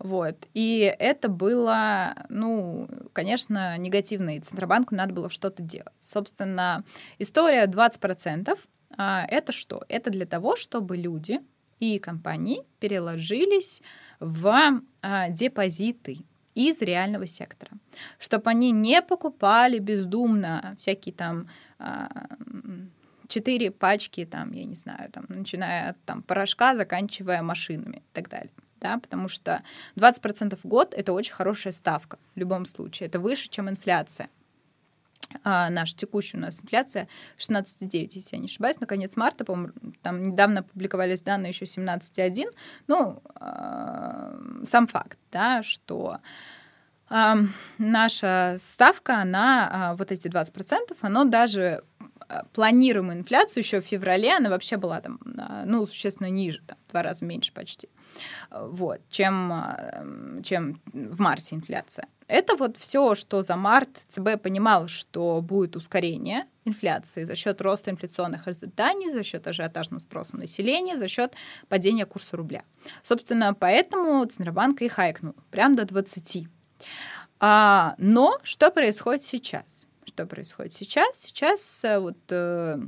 [0.00, 0.48] Вот.
[0.54, 5.92] И это было, ну, конечно, негативно, и Центробанку надо было что-то делать.
[6.00, 6.84] Собственно,
[7.18, 8.58] история 20%
[8.98, 9.84] это что?
[9.88, 11.40] Это для того, чтобы люди
[11.80, 13.80] и компании переложились
[14.20, 14.82] в
[15.30, 16.18] депозиты
[16.54, 17.72] из реального сектора,
[18.18, 22.26] чтобы они не покупали бездумно всякие там а,
[23.28, 28.28] четыре пачки, там, я не знаю, там, начиная от там, порошка, заканчивая машинами и так
[28.28, 28.52] далее.
[28.80, 29.62] Да, потому что
[29.96, 33.06] 20% в год— это очень хорошая ставка в любом случае.
[33.06, 34.28] Это выше, чем инфляция.
[35.44, 37.08] А наша текущая у нас инфляция
[37.38, 39.72] 16,9, если я не ошибаюсь, на конец марта, по-моему,
[40.02, 42.44] там недавно публиковались данные еще 17,1.
[42.86, 46.18] Ну, э, сам факт, да, что
[47.10, 47.34] э,
[47.78, 51.84] наша ставка, она, э, вот эти 20%, оно даже
[52.54, 55.20] планируемую инфляцию еще в феврале, она вообще была там,
[55.66, 57.90] ну, существенно ниже, там, в два раза меньше почти,
[58.50, 62.06] вот, чем, чем в марте инфляция.
[62.28, 67.90] Это вот все, что за март ЦБ понимал, что будет ускорение инфляции, за счет роста
[67.90, 71.34] инфляционных ожиданий, за счет ажиотажного спроса населения, за счет
[71.68, 72.62] падения курса рубля.
[73.02, 76.46] Собственно, поэтому Центробанк и хайкнул прям до 20.
[77.40, 79.86] А, но что происходит сейчас?
[80.06, 81.16] Что происходит сейчас?
[81.16, 82.78] Сейчас э, вот э,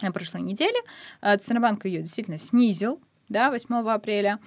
[0.00, 0.78] на прошлой неделе
[1.22, 3.00] э, Центробанк ее действительно снизил,
[3.30, 4.38] да, 8 апреля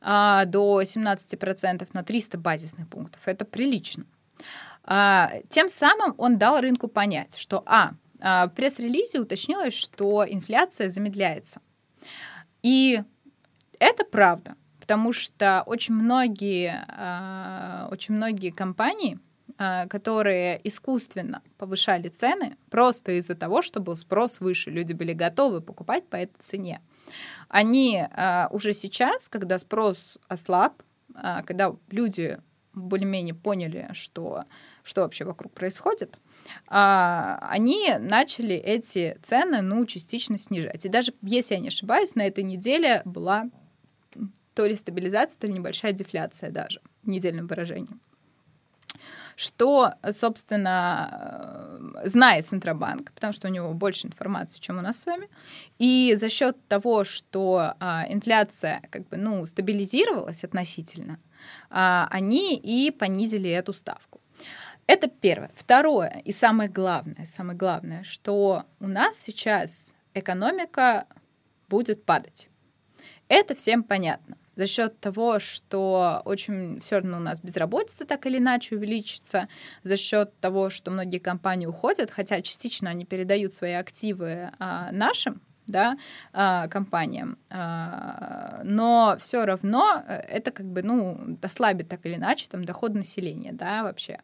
[0.00, 3.20] э, до 17% на 300 базисных пунктов.
[3.26, 4.04] Это прилично.
[4.84, 10.88] А, тем самым он дал рынку понять, что а, а, в пресс-релизе уточнилось, что инфляция
[10.88, 11.60] замедляется.
[12.62, 13.02] И
[13.78, 19.18] это правда, потому что очень многие, а, очень многие компании,
[19.90, 26.08] которые искусственно повышали цены просто из-за того, что был спрос выше, люди были готовы покупать
[26.08, 26.80] по этой цене.
[27.48, 28.06] Они
[28.50, 30.82] уже сейчас, когда спрос ослаб,
[31.14, 32.38] когда люди
[32.72, 34.44] более-менее поняли, что
[34.82, 36.18] что вообще вокруг происходит,
[36.66, 40.84] а, они начали эти цены, ну, частично снижать.
[40.84, 43.50] И даже, если я не ошибаюсь, на этой неделе была
[44.54, 47.98] то ли стабилизация, то ли небольшая дефляция даже, в недельном выражении.
[49.36, 55.28] Что, собственно, знает Центробанк, потому что у него больше информации, чем у нас с вами.
[55.78, 61.18] И за счет того, что а, инфляция как бы, ну, стабилизировалась относительно,
[61.70, 64.20] а, они и понизили эту ставку.
[64.86, 65.50] Это первое.
[65.54, 71.06] Второе и самое главное, самое главное, что у нас сейчас экономика
[71.68, 72.48] будет падать.
[73.28, 74.36] Это всем понятно.
[74.56, 79.48] За счет того, что очень все равно у нас безработица так или иначе увеличится,
[79.82, 85.40] за счет того, что многие компании уходят, хотя частично они передают свои активы а, нашим
[85.70, 85.96] да,
[86.32, 87.38] а, компаниям.
[87.50, 92.94] А, но все равно э, это как бы, ну, ослабит так или иначе там доход
[92.94, 94.18] населения, да, вообще.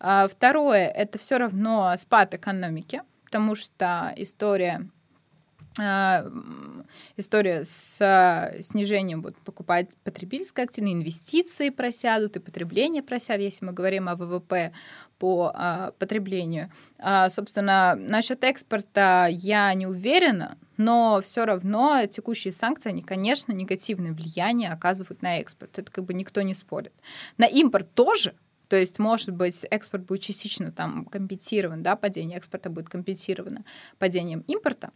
[0.00, 4.88] А, второе, это все равно спад экономики, потому что история
[7.16, 13.72] история с а, снижением вот, покупать потребительской активной инвестиции просядут и потребление просядет, если мы
[13.72, 14.72] говорим о ВВП
[15.18, 16.70] по а, потреблению.
[16.98, 24.12] А, собственно, насчет экспорта я не уверена, но все равно текущие санкции, они, конечно, негативное
[24.12, 25.78] влияние оказывают на экспорт.
[25.78, 26.92] Это как бы никто не спорит.
[27.36, 28.34] На импорт тоже,
[28.68, 33.64] то есть, может быть, экспорт будет частично там компенсирован, да, падение экспорта будет компенсировано
[33.98, 34.90] падением импорта.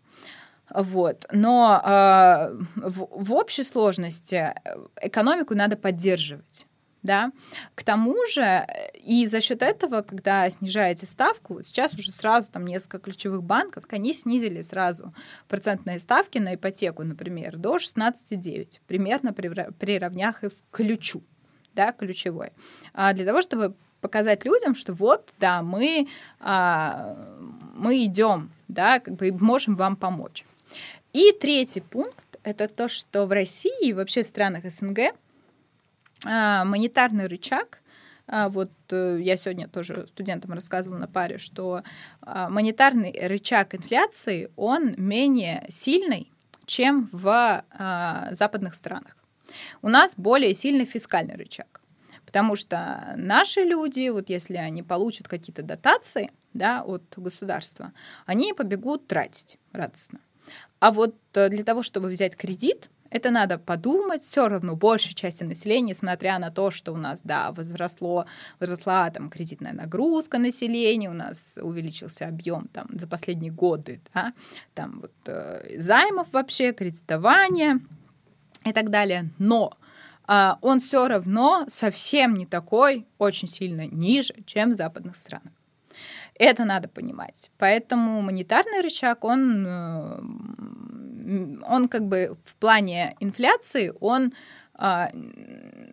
[0.75, 1.27] Вот.
[1.33, 4.55] Но э, в, в общей сложности
[5.01, 6.67] экономику надо поддерживать.
[7.03, 7.33] Да?
[7.75, 8.65] К тому же,
[8.95, 14.15] и за счет этого, когда снижаете ставку, сейчас уже сразу там несколько ключевых банков, они
[14.15, 15.13] снизили сразу
[15.49, 21.25] процентные ставки на ипотеку, например, до 16,9, примерно приравняв их к ключу,
[21.75, 22.51] да, ключевой,
[22.95, 26.07] а для того, чтобы показать людям, что вот, да, мы,
[26.39, 27.17] а,
[27.75, 30.45] мы идем, да, как бы можем вам помочь.
[31.13, 35.15] И третий пункт— это то, что в России и вообще в странах СНГ
[36.25, 37.83] а, монетарный рычаг
[38.27, 41.83] а, вот э, я сегодня тоже студентам рассказывала на паре, что
[42.21, 46.31] а, монетарный рычаг инфляции, он менее сильный,
[46.67, 47.65] чем в
[48.31, 49.17] западных странах.
[49.83, 51.81] У нас более сильный фискальный рычаг.
[52.25, 57.93] Потому что наши люди, вот если они получат какие-то дотации да, от государства,
[58.25, 60.21] они побегут тратить радостно.
[60.83, 65.45] А вот э, для того, чтобы взять кредит, это надо подумать, все равно большей части
[65.45, 68.27] населения, несмотря на то, что у нас, да, возросло,
[68.59, 74.33] возросла там кредитная нагрузка населения, у нас увеличился объем там за последние годы, да,
[74.75, 77.79] там вот э, займов вообще, кредитования
[78.65, 79.31] и так далее.
[79.39, 79.73] Но
[80.27, 85.53] э, он все равно совсем не такой, очень сильно ниже, чем в западных странах.
[86.43, 87.51] Это надо понимать.
[87.57, 90.19] Поэтому монетарный рычаг, он, э,
[91.69, 94.33] он как бы в плане инфляции, он
[94.75, 95.11] а,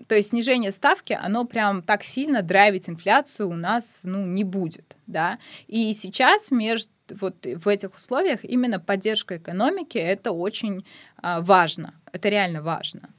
[0.07, 4.97] то есть снижение ставки, оно прям так сильно драйвить инфляцию у нас ну, не будет.
[5.05, 5.37] Да?
[5.67, 10.83] И сейчас между вот в этих условиях именно поддержка экономики это очень
[11.17, 11.93] а, важно.
[12.11, 13.09] Это реально важно.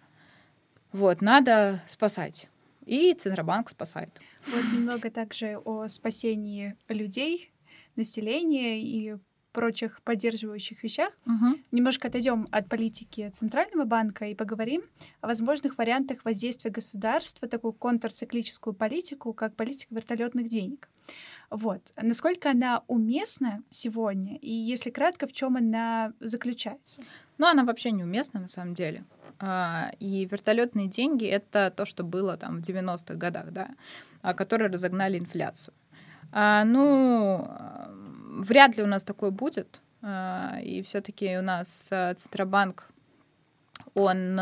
[0.91, 2.49] Вот, надо спасать.
[2.91, 4.11] И Центробанк спасает.
[4.49, 7.53] Вот немного также о спасении людей,
[7.95, 9.15] населения и
[9.53, 11.17] прочих поддерживающих вещах.
[11.25, 11.61] Угу.
[11.71, 14.83] Немножко отойдем от политики Центрального банка и поговорим
[15.21, 20.89] о возможных вариантах воздействия государства, такую контрциклическую политику, как политика вертолетных денег.
[21.49, 21.93] Вот.
[21.95, 27.03] Насколько она уместна сегодня, и если кратко, в чем она заключается?
[27.39, 29.05] Ну, она вообще неуместна на самом деле.
[29.43, 33.69] А, и вертолетные деньги это то, что было там в 90-х годах, да,
[34.23, 35.75] а, которые разогнали инфляцию.
[36.31, 37.49] А, ну,
[38.43, 39.81] вряд ли у нас такое будет.
[40.03, 42.89] И все-таки у нас Центробанк,
[43.93, 44.41] он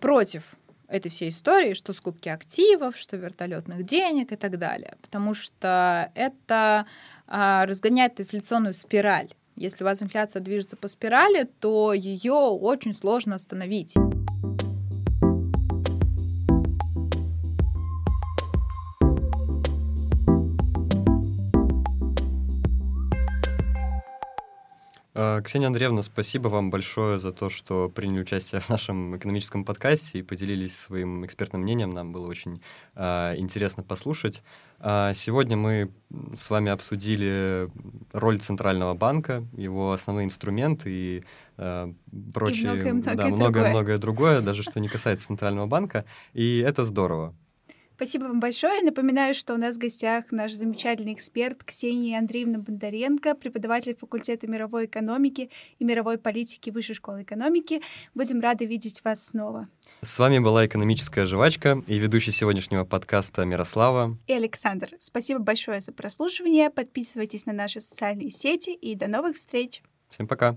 [0.00, 0.42] против
[0.88, 4.96] этой всей истории, что скупки активов, что вертолетных денег и так далее.
[5.02, 6.86] Потому что это
[7.28, 9.28] разгоняет инфляционную спираль.
[9.60, 13.94] Если у вас инфляция движется по спирали, то ее очень сложно остановить.
[25.12, 30.22] Ксения Андреевна, спасибо вам большое за то, что приняли участие в нашем экономическом подкасте и
[30.22, 31.92] поделились своим экспертным мнением.
[31.92, 32.62] Нам было очень
[32.94, 34.44] э, интересно послушать.
[34.78, 35.90] А сегодня мы
[36.36, 37.68] с вами обсудили
[38.12, 41.24] роль Центрального банка, его основные инструменты и
[41.56, 41.92] э,
[42.32, 46.04] прочее, и многое, да, многое-многое другое, даже что не касается Центрального банка.
[46.34, 47.34] И это здорово.
[48.00, 48.80] Спасибо вам большое.
[48.80, 54.86] Напоминаю, что у нас в гостях наш замечательный эксперт Ксения Андреевна Бондаренко, преподаватель факультета мировой
[54.86, 57.82] экономики и мировой политики Высшей школы экономики.
[58.14, 59.68] Будем рады видеть вас снова.
[60.00, 64.92] С вами была «Экономическая жвачка» и ведущий сегодняшнего подкаста Мирослава и Александр.
[64.98, 66.70] Спасибо большое за прослушивание.
[66.70, 69.82] Подписывайтесь на наши социальные сети и до новых встреч.
[70.08, 70.56] Всем пока.